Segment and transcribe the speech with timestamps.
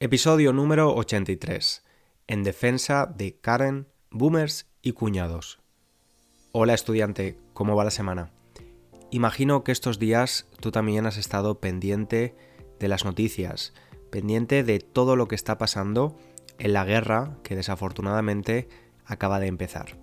[0.00, 1.84] Episodio número 83.
[2.26, 5.60] En defensa de Karen, boomers y cuñados.
[6.50, 8.32] Hola estudiante, ¿cómo va la semana?
[9.12, 12.34] Imagino que estos días tú también has estado pendiente
[12.80, 13.72] de las noticias,
[14.10, 16.16] pendiente de todo lo que está pasando
[16.58, 18.68] en la guerra que desafortunadamente
[19.04, 19.96] acaba de empezar.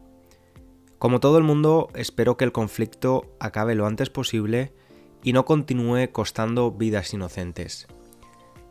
[1.00, 4.74] Como todo el mundo, espero que el conflicto acabe lo antes posible
[5.22, 7.88] y no continúe costando vidas inocentes.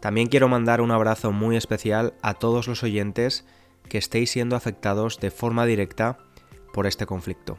[0.01, 3.45] También quiero mandar un abrazo muy especial a todos los oyentes
[3.88, 6.19] que estéis siendo afectados de forma directa
[6.73, 7.59] por este conflicto.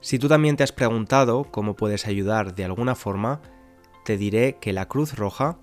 [0.00, 3.40] Si tú también te has preguntado cómo puedes ayudar de alguna forma,
[4.04, 5.58] te diré que la Cruz Roja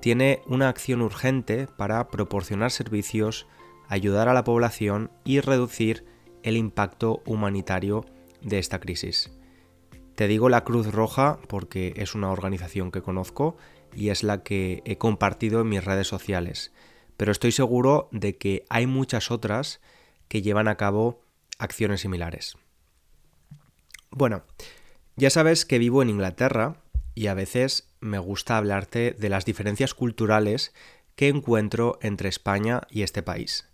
[0.00, 3.46] tiene una acción urgente para proporcionar servicios,
[3.88, 6.04] ayudar a la población y reducir
[6.42, 8.06] el impacto humanitario
[8.40, 9.30] de esta crisis.
[10.14, 13.56] Te digo la Cruz Roja porque es una organización que conozco
[13.94, 16.72] y es la que he compartido en mis redes sociales,
[17.16, 19.80] pero estoy seguro de que hay muchas otras
[20.28, 21.22] que llevan a cabo
[21.58, 22.56] acciones similares.
[24.10, 24.44] Bueno,
[25.16, 26.76] ya sabes que vivo en Inglaterra
[27.14, 30.72] y a veces me gusta hablarte de las diferencias culturales
[31.14, 33.68] que encuentro entre España y este país.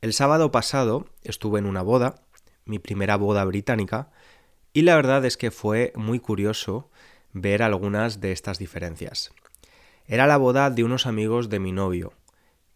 [0.00, 2.22] El sábado pasado estuve en una boda,
[2.64, 4.10] mi primera boda británica,
[4.72, 6.90] y la verdad es que fue muy curioso
[7.32, 9.32] ver algunas de estas diferencias.
[10.06, 12.12] Era la boda de unos amigos de mi novio,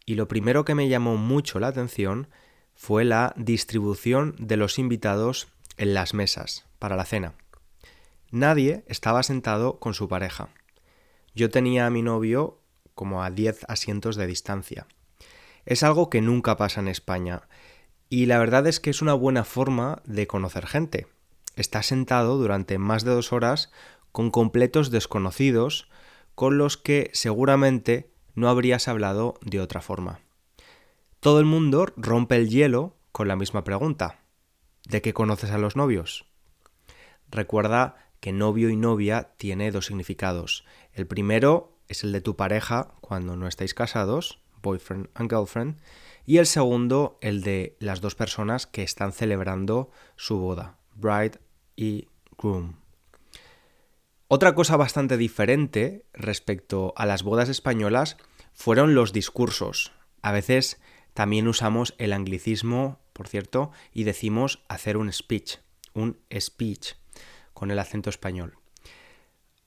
[0.07, 2.29] y lo primero que me llamó mucho la atención
[2.75, 7.35] fue la distribución de los invitados en las mesas para la cena.
[8.31, 10.49] Nadie estaba sentado con su pareja.
[11.35, 12.61] Yo tenía a mi novio
[12.95, 14.87] como a 10 asientos de distancia.
[15.67, 17.43] Es algo que nunca pasa en España,
[18.09, 21.07] y la verdad es que es una buena forma de conocer gente
[21.61, 23.71] está sentado durante más de dos horas
[24.13, 25.89] con completos desconocidos
[26.39, 30.21] con los que seguramente no habrías hablado de otra forma.
[31.19, 34.21] Todo el mundo rompe el hielo con la misma pregunta.
[34.89, 36.27] ¿De qué conoces a los novios?
[37.29, 40.65] Recuerda que novio y novia tiene dos significados.
[40.93, 45.81] El primero es el de tu pareja cuando no estáis casados, boyfriend and girlfriend,
[46.25, 51.41] y el segundo el de las dos personas que están celebrando su boda, bride
[51.75, 52.07] y
[52.41, 52.77] groom.
[54.31, 58.19] Otra cosa bastante diferente respecto a las bodas españolas
[58.53, 59.93] fueron los discursos.
[60.21, 60.79] A veces
[61.15, 65.57] también usamos el anglicismo, por cierto, y decimos hacer un speech,
[65.95, 66.93] un speech,
[67.55, 68.59] con el acento español.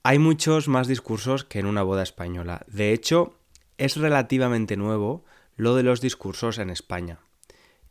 [0.04, 2.64] Hay muchos más discursos que en una boda española.
[2.68, 3.40] De hecho,
[3.78, 5.24] es relativamente nuevo
[5.56, 7.18] lo de los discursos en España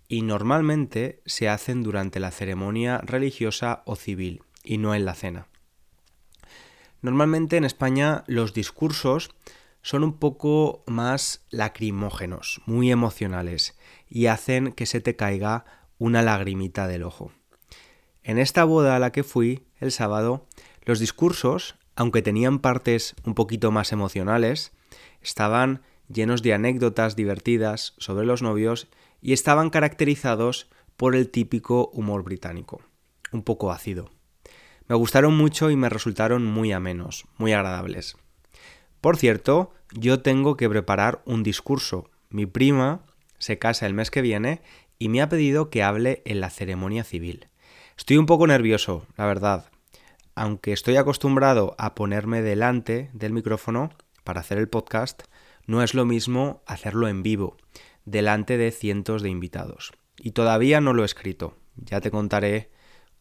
[0.08, 5.51] y normalmente se hacen durante la ceremonia religiosa o civil y no en la cena.
[7.02, 9.32] Normalmente en España los discursos
[9.82, 15.66] son un poco más lacrimógenos, muy emocionales y hacen que se te caiga
[15.98, 17.32] una lagrimita del ojo.
[18.24, 20.46] En esta boda a la que fui el sábado,
[20.84, 24.72] los discursos, aunque tenían partes un poquito más emocionales,
[25.22, 28.90] estaban llenos de anécdotas divertidas sobre los novios
[29.22, 32.82] y estaban caracterizados por el típico humor británico,
[33.32, 34.12] un poco ácido.
[34.92, 38.18] Me gustaron mucho y me resultaron muy amenos, muy agradables.
[39.00, 42.10] Por cierto, yo tengo que preparar un discurso.
[42.30, 43.00] Mi prima
[43.38, 44.62] se casa el mes que viene
[45.00, 47.48] y me ha pedido que hable en la ceremonia civil.
[47.98, 49.72] Estoy un poco nervioso, la verdad.
[50.36, 53.92] Aunque estoy acostumbrado a ponerme delante del micrófono
[54.26, 55.24] para hacer el podcast,
[55.68, 57.56] no es lo mismo hacerlo en vivo
[58.04, 59.94] delante de cientos de invitados.
[60.18, 62.72] Y todavía no lo he escrito, ya te contaré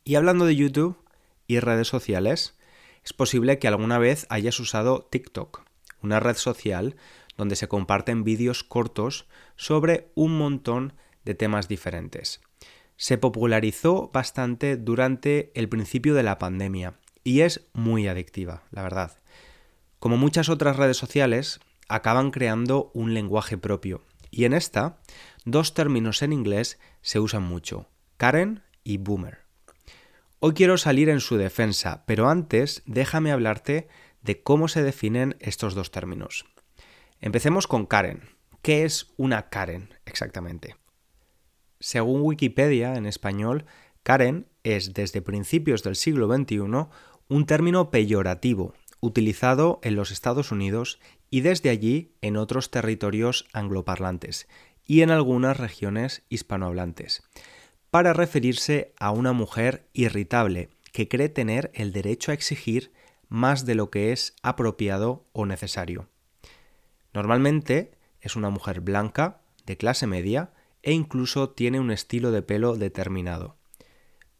[0.04, 0.98] Y hablando de YouTube
[1.46, 2.58] y redes sociales,
[3.02, 5.62] es posible que alguna vez hayas usado TikTok,
[6.02, 6.96] una red social
[7.36, 9.26] donde se comparten vídeos cortos
[9.56, 10.92] sobre un montón
[11.24, 12.42] de temas diferentes.
[12.96, 19.18] Se popularizó bastante durante el principio de la pandemia y es muy adictiva, la verdad.
[19.98, 24.02] Como muchas otras redes sociales, acaban creando un lenguaje propio
[24.36, 24.98] y en esta,
[25.46, 27.88] dos términos en inglés se usan mucho,
[28.18, 29.38] Karen y Boomer.
[30.40, 33.88] Hoy quiero salir en su defensa, pero antes déjame hablarte
[34.20, 36.44] de cómo se definen estos dos términos.
[37.18, 38.28] Empecemos con Karen.
[38.60, 40.76] ¿Qué es una Karen exactamente?
[41.80, 43.64] Según Wikipedia en español,
[44.02, 46.58] Karen es desde principios del siglo XXI
[47.28, 50.98] un término peyorativo utilizado en los Estados Unidos
[51.30, 54.48] y desde allí en otros territorios angloparlantes
[54.84, 57.22] y en algunas regiones hispanohablantes,
[57.90, 62.92] para referirse a una mujer irritable que cree tener el derecho a exigir
[63.28, 66.08] más de lo que es apropiado o necesario.
[67.12, 70.52] Normalmente es una mujer blanca, de clase media,
[70.82, 73.56] e incluso tiene un estilo de pelo determinado.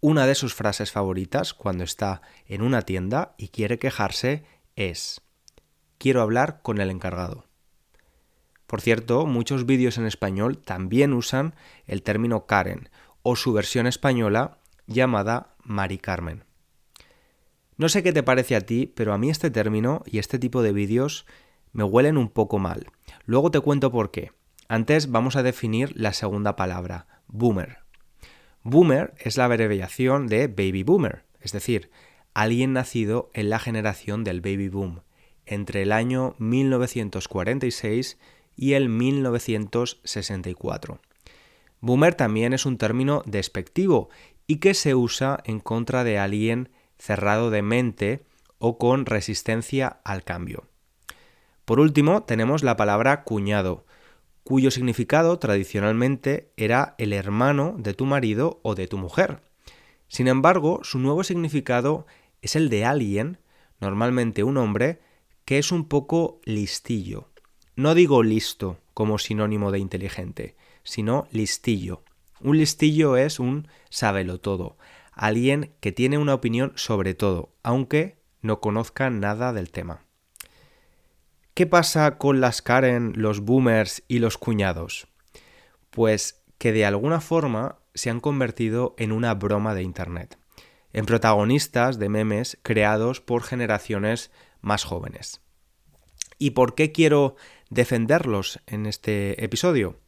[0.00, 4.44] Una de sus frases favoritas cuando está en una tienda y quiere quejarse
[4.77, 5.21] es
[5.99, 7.47] Quiero hablar con el encargado.
[8.67, 11.55] Por cierto, muchos vídeos en español también usan
[11.87, 12.89] el término Karen
[13.23, 16.45] o su versión española llamada Mari Carmen.
[17.77, 20.63] No sé qué te parece a ti, pero a mí este término y este tipo
[20.63, 21.27] de vídeos
[21.73, 22.87] me huelen un poco mal.
[23.25, 24.33] Luego te cuento por qué.
[24.69, 27.79] Antes vamos a definir la segunda palabra, boomer.
[28.63, 31.91] Boomer es la abreviación de baby boomer, es decir,
[32.35, 35.03] alguien nacido en la generación del baby boom,
[35.47, 38.19] entre el año 1946
[38.57, 41.01] y el 1964.
[41.81, 44.09] Boomer también es un término despectivo
[44.47, 48.23] y que se usa en contra de alguien cerrado de mente
[48.59, 50.65] o con resistencia al cambio.
[51.65, 53.87] Por último, tenemos la palabra cuñado,
[54.45, 59.41] cuyo significado tradicionalmente era el hermano de tu marido o de tu mujer.
[60.09, 62.07] Sin embargo, su nuevo significado
[62.43, 63.39] es el de alguien,
[63.81, 65.01] normalmente un hombre,
[65.47, 67.31] que es un poco listillo.
[67.77, 72.03] No digo listo como sinónimo de inteligente, sino listillo.
[72.41, 74.77] Un listillo es un sábelo todo,
[75.13, 80.05] alguien que tiene una opinión sobre todo, aunque no conozca nada del tema.
[81.55, 85.07] ¿Qué pasa con las Karen, los boomers y los cuñados?
[85.91, 90.39] Pues que de alguna forma se han convertido en una broma de Internet,
[90.93, 94.31] en protagonistas de memes creados por generaciones
[94.67, 95.41] más jóvenes.
[96.39, 97.37] ¿Y por qué quiero
[97.71, 99.99] defenderlos en este episodio?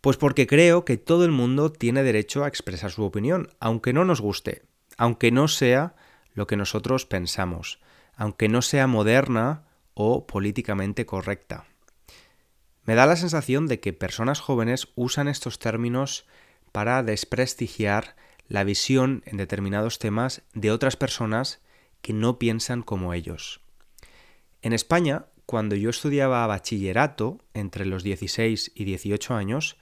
[0.00, 4.04] Pues porque creo que todo el mundo tiene derecho a expresar su opinión, aunque no
[4.04, 4.62] nos guste,
[4.96, 5.96] aunque no sea
[6.32, 7.80] lo que nosotros pensamos,
[8.14, 9.64] aunque no sea moderna
[9.94, 11.66] o políticamente correcta.
[12.84, 16.26] Me da la sensación de que personas jóvenes usan estos términos
[16.70, 18.14] para desprestigiar
[18.46, 21.60] la visión en determinados temas de otras personas
[22.02, 23.60] que no piensan como ellos.
[24.62, 29.76] En España, cuando yo estudiaba bachillerato, entre los 16 y 18 años,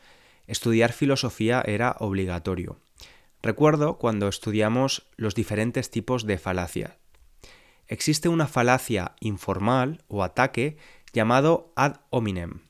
[0.46, 2.78] estudiar filosofía era obligatorio.
[3.42, 6.98] Recuerdo cuando estudiamos los diferentes tipos de falacia.
[7.86, 10.78] Existe una falacia informal o ataque
[11.12, 12.60] llamado ad hominem.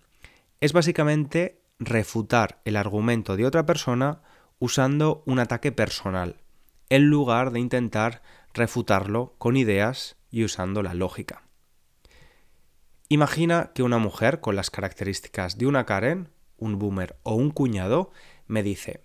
[0.61, 4.23] Es básicamente refutar el argumento de otra persona
[4.59, 6.41] usando un ataque personal,
[6.89, 8.23] en lugar de intentar
[8.55, 11.43] refutarlo con ideas y usando la lógica.
[13.09, 18.11] Imagina que una mujer con las características de una Karen, un boomer o un cuñado
[18.47, 19.03] me dice,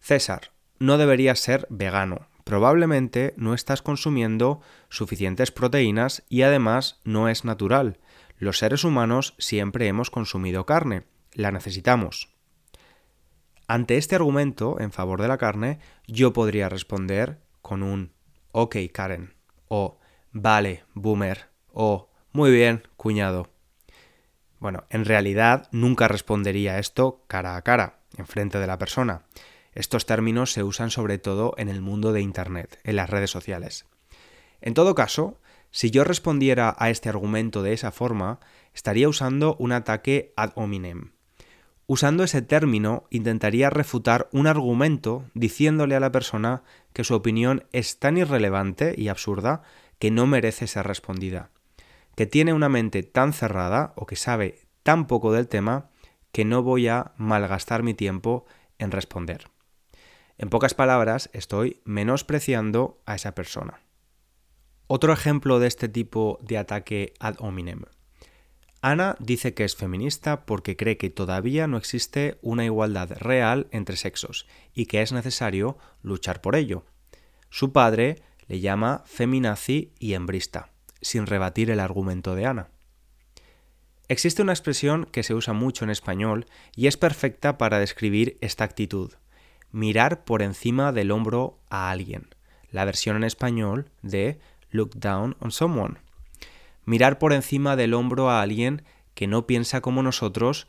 [0.00, 7.44] César, no deberías ser vegano, probablemente no estás consumiendo suficientes proteínas y además no es
[7.44, 7.98] natural.
[8.38, 12.30] Los seres humanos siempre hemos consumido carne, la necesitamos.
[13.68, 18.12] Ante este argumento en favor de la carne, yo podría responder con un
[18.52, 19.34] Ok, Karen,
[19.68, 19.98] o
[20.30, 23.48] Vale, boomer, o muy bien, cuñado.
[24.60, 29.22] Bueno, en realidad nunca respondería esto cara a cara, enfrente de la persona.
[29.72, 33.86] Estos términos se usan sobre todo en el mundo de Internet, en las redes sociales.
[34.60, 35.40] En todo caso,
[35.70, 38.38] si yo respondiera a este argumento de esa forma,
[38.74, 41.12] estaría usando un ataque ad hominem.
[41.86, 47.98] Usando ese término, intentaría refutar un argumento diciéndole a la persona que su opinión es
[47.98, 49.62] tan irrelevante y absurda
[49.98, 51.50] que no merece ser respondida
[52.14, 55.90] que tiene una mente tan cerrada o que sabe tan poco del tema
[56.30, 58.46] que no voy a malgastar mi tiempo
[58.78, 59.48] en responder.
[60.38, 63.80] En pocas palabras, estoy menospreciando a esa persona.
[64.86, 67.84] Otro ejemplo de este tipo de ataque ad hominem.
[68.84, 73.96] Ana dice que es feminista porque cree que todavía no existe una igualdad real entre
[73.96, 76.84] sexos y que es necesario luchar por ello.
[77.48, 82.70] Su padre le llama feminazi y hembrista, sin rebatir el argumento de Ana.
[84.08, 88.64] Existe una expresión que se usa mucho en español y es perfecta para describir esta
[88.64, 89.12] actitud,
[89.70, 92.34] mirar por encima del hombro a alguien,
[92.72, 94.40] la versión en español de
[94.72, 95.98] look down on someone
[96.84, 98.82] mirar por encima del hombro a alguien
[99.14, 100.66] que no piensa como nosotros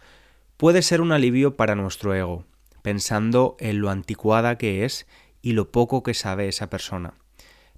[0.58, 2.46] puede ser un alivio para nuestro ego,
[2.82, 5.08] pensando en lo anticuada que es
[5.42, 7.16] y lo poco que sabe esa persona.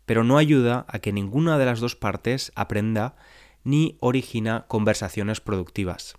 [0.06, 3.16] Pero no ayuda a que ninguna de las dos partes aprenda
[3.64, 6.16] ni origina conversaciones productivas.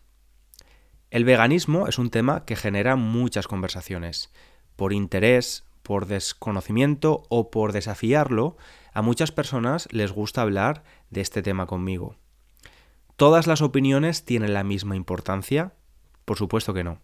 [1.10, 4.32] El veganismo es un tema que genera muchas conversaciones.
[4.74, 8.56] Por interés, por desconocimiento o por desafiarlo,
[8.96, 12.16] a muchas personas les gusta hablar de este tema conmigo.
[13.16, 15.74] ¿Todas las opiniones tienen la misma importancia?
[16.24, 17.02] Por supuesto que no.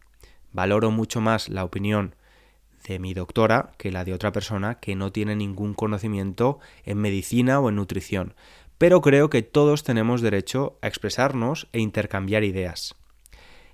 [0.52, 2.14] Valoro mucho más la opinión
[2.88, 7.60] de mi doctora que la de otra persona que no tiene ningún conocimiento en medicina
[7.60, 8.36] o en nutrición,
[8.78, 12.96] pero creo que todos tenemos derecho a expresarnos e intercambiar ideas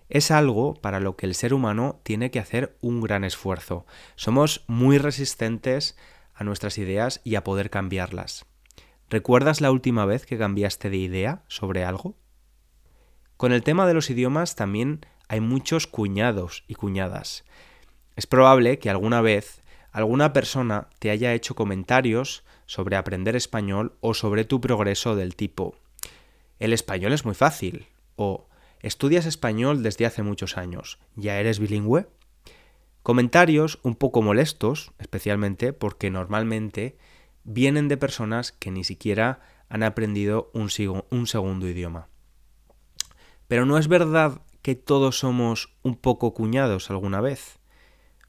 [0.08, 3.84] es algo para lo que el ser humano tiene que hacer un gran esfuerzo.
[4.16, 5.96] Somos muy resistentes
[6.38, 8.46] a nuestras ideas y a poder cambiarlas.
[9.10, 12.16] ¿Recuerdas la última vez que cambiaste de idea sobre algo?
[13.36, 17.44] Con el tema de los idiomas también hay muchos cuñados y cuñadas.
[18.16, 24.14] Es probable que alguna vez alguna persona te haya hecho comentarios sobre aprender español o
[24.14, 25.74] sobre tu progreso del tipo
[26.58, 28.46] el español es muy fácil o
[28.80, 31.00] Estudias español desde hace muchos años.
[31.16, 32.06] ¿Ya eres bilingüe?
[33.08, 36.98] Comentarios un poco molestos, especialmente porque normalmente
[37.42, 40.68] vienen de personas que ni siquiera han aprendido un,
[41.08, 42.10] un segundo idioma.
[43.46, 47.58] Pero no es verdad que todos somos un poco cuñados alguna vez.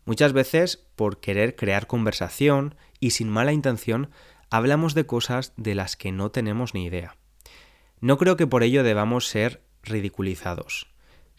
[0.05, 4.09] Muchas veces, por querer crear conversación y sin mala intención,
[4.50, 7.17] hablamos de cosas de las que no tenemos ni idea.
[8.00, 10.88] No creo que por ello debamos ser ridiculizados.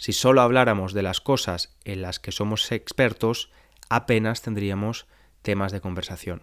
[0.01, 3.51] Si solo habláramos de las cosas en las que somos expertos,
[3.91, 5.07] apenas tendríamos
[5.43, 6.41] temas de conversación.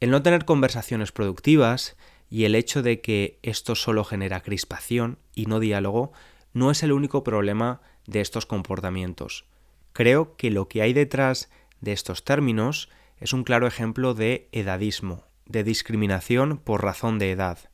[0.00, 1.96] El no tener conversaciones productivas
[2.28, 6.10] y el hecho de que esto solo genera crispación y no diálogo
[6.52, 9.44] no es el único problema de estos comportamientos.
[9.92, 11.48] Creo que lo que hay detrás
[11.80, 17.70] de estos términos es un claro ejemplo de edadismo, de discriminación por razón de edad,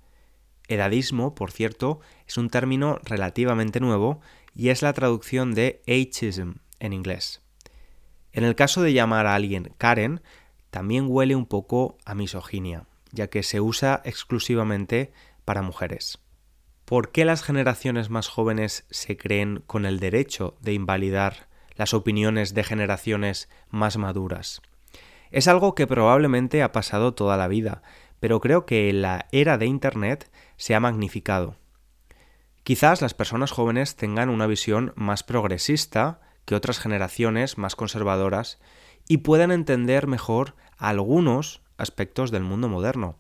[0.69, 4.21] Edadismo, por cierto, es un término relativamente nuevo
[4.55, 7.43] y es la traducción de ageism en inglés.
[8.33, 10.23] En el caso de llamar a alguien Karen,
[10.71, 15.13] también huele un poco a misoginia, ya que se usa exclusivamente
[15.45, 16.19] para mujeres.
[16.85, 22.55] ¿Por qué las generaciones más jóvenes se creen con el derecho de invalidar las opiniones
[22.55, 24.63] de generaciones más maduras?
[25.31, 27.83] Es algo que probablemente ha pasado toda la vida,
[28.21, 31.57] pero creo que la era de Internet se ha magnificado.
[32.65, 38.61] Quizás las personas jóvenes tengan una visión más progresista que otras generaciones más conservadoras
[39.09, 43.19] y puedan entender mejor algunos aspectos del mundo moderno.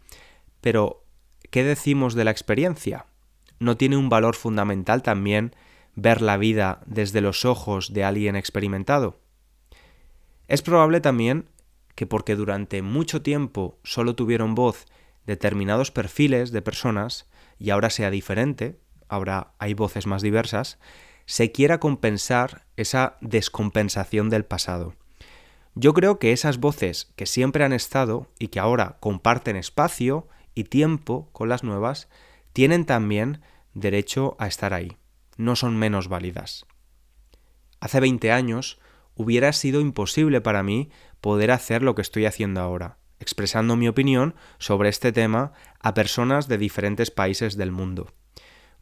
[0.61, 1.04] Pero,
[1.50, 3.06] ¿qué decimos de la experiencia?
[3.58, 5.54] ¿No tiene un valor fundamental también
[5.94, 9.20] ver la vida desde los ojos de alguien experimentado?
[10.46, 11.49] Es probable también
[11.94, 14.87] que porque durante mucho tiempo solo tuvieron voz
[15.26, 18.80] determinados perfiles de personas y ahora sea diferente,
[19.12, 20.78] ahora hay voces más diversas,
[21.26, 24.95] se quiera compensar esa descompensación del pasado.
[25.75, 30.64] Yo creo que esas voces que siempre han estado y que ahora comparten espacio y
[30.64, 32.09] tiempo con las nuevas,
[32.54, 33.42] tienen también
[33.75, 34.97] derecho a estar ahí,
[35.37, 36.64] no son menos válidas.
[37.81, 38.81] Hace 20 años
[39.14, 40.90] hubiera sido imposible para mí
[41.21, 46.49] poder hacer lo que estoy haciendo ahora, expresando mi opinión sobre este tema a personas
[46.49, 48.09] de diferentes países del mundo.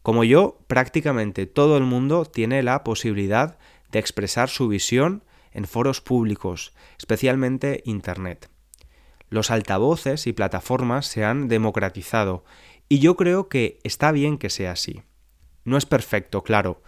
[0.02, 3.58] Como yo, prácticamente todo el mundo tiene la posibilidad
[3.90, 8.50] de expresar su visión en foros públicos, especialmente Internet.
[9.28, 12.44] Los altavoces y plataformas se han democratizado
[12.88, 15.02] y yo creo que está bien que sea así.
[15.64, 16.82] No es perfecto, claro.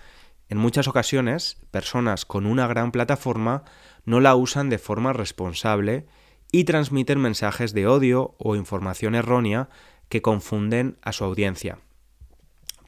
[0.49, 3.65] En muchas ocasiones, personas con una gran plataforma
[4.05, 6.07] no la usan de forma responsable
[6.51, 9.69] y transmiten mensajes de odio o información errónea
[10.09, 11.79] que confunden a su audiencia.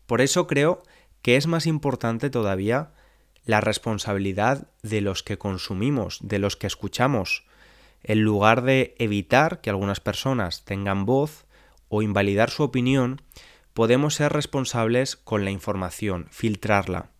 [0.06, 0.82] Por eso creo
[1.22, 2.92] que es más importante todavía
[3.44, 7.44] la responsabilidad de los que consumimos, de los que escuchamos,
[8.02, 11.46] en lugar de evitar que algunas personas tengan voz
[11.88, 13.22] o invalidar su opinión
[13.72, 17.10] podemos ser responsables con la información, filtrarla.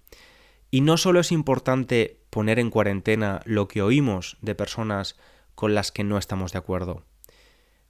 [0.71, 5.17] Y no solo es importante poner en cuarentena lo que oímos de personas
[5.55, 7.05] con las que no estamos de acuerdo.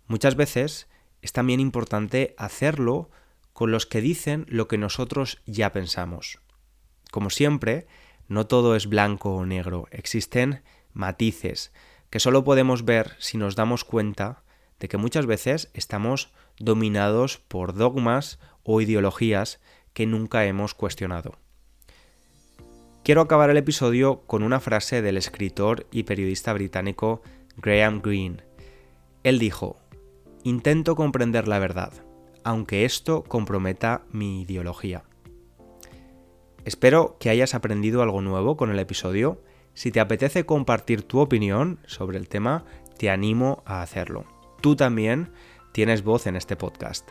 [0.06, 0.88] Muchas veces
[1.22, 3.10] es también importante hacerlo
[3.54, 6.40] con los que dicen lo que nosotros ya pensamos.
[7.10, 7.86] Como siempre,
[8.28, 11.72] no todo es blanco o negro, existen matices
[12.10, 14.44] que solo podemos ver si nos damos cuenta
[14.78, 19.60] de que muchas veces estamos dominados por dogmas o ideologías
[19.94, 21.38] que nunca hemos cuestionado.
[23.02, 27.22] Quiero acabar el episodio con una frase del escritor y periodista británico
[27.56, 28.44] Graham Greene.
[29.24, 29.78] Él dijo,
[30.44, 31.92] Intento comprender la verdad,
[32.44, 35.04] aunque esto comprometa mi ideología.
[36.64, 39.42] Espero que hayas aprendido algo nuevo con el episodio.
[39.74, 42.64] Si te apetece compartir tu opinión sobre el tema,
[42.96, 44.24] te animo a hacerlo.
[44.62, 45.32] Tú también
[45.72, 47.08] tienes voz en este podcast.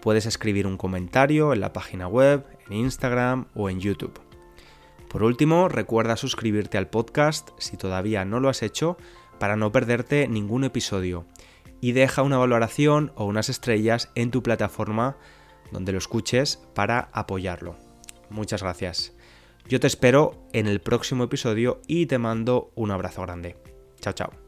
[0.00, 4.20] Puedes escribir un comentario en la página web, en Instagram o en YouTube.
[5.08, 8.96] Por último, recuerda suscribirte al podcast si todavía no lo has hecho
[9.38, 11.26] para no perderte ningún episodio
[11.84, 15.18] y deja una valoración o unas estrellas en tu plataforma
[15.70, 17.76] donde lo escuches para apoyarlo.
[18.30, 19.12] Muchas gracias.
[19.68, 23.56] Yo te espero en el próximo episodio y te mando un abrazo grande.
[24.00, 24.43] Chao, chao.